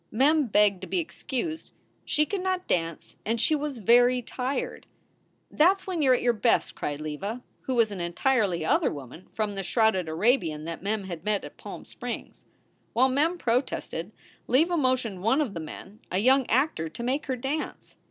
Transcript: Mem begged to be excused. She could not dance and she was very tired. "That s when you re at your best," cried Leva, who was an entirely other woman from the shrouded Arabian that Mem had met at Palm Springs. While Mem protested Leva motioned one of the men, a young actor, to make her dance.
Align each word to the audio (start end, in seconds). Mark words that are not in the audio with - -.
Mem 0.09 0.47
begged 0.47 0.81
to 0.81 0.87
be 0.87 0.97
excused. 0.97 1.73
She 2.05 2.25
could 2.25 2.41
not 2.41 2.65
dance 2.67 3.17
and 3.23 3.39
she 3.39 3.53
was 3.53 3.77
very 3.77 4.23
tired. 4.23 4.87
"That 5.51 5.75
s 5.81 5.85
when 5.85 6.01
you 6.01 6.09
re 6.09 6.17
at 6.17 6.23
your 6.23 6.33
best," 6.33 6.73
cried 6.73 6.99
Leva, 6.99 7.43
who 7.61 7.75
was 7.75 7.91
an 7.91 8.01
entirely 8.01 8.65
other 8.65 8.91
woman 8.91 9.27
from 9.31 9.53
the 9.53 9.61
shrouded 9.61 10.09
Arabian 10.09 10.65
that 10.65 10.81
Mem 10.81 11.03
had 11.03 11.23
met 11.23 11.43
at 11.45 11.55
Palm 11.57 11.85
Springs. 11.85 12.47
While 12.93 13.09
Mem 13.09 13.37
protested 13.37 14.11
Leva 14.47 14.75
motioned 14.75 15.21
one 15.21 15.39
of 15.39 15.53
the 15.53 15.59
men, 15.59 15.99
a 16.11 16.17
young 16.17 16.49
actor, 16.49 16.89
to 16.89 17.03
make 17.03 17.27
her 17.27 17.35
dance. 17.35 17.95